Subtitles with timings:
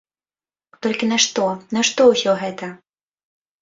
[0.85, 1.45] Толькі нашто,
[1.79, 2.75] нашто ўсё гэта?